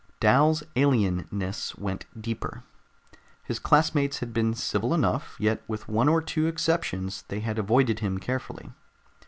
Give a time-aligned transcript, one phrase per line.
[0.19, 2.63] Dal's alienness went deeper.
[3.43, 7.99] His classmates had been civil enough, yet with one or two exceptions, they had avoided
[7.99, 8.71] him carefully.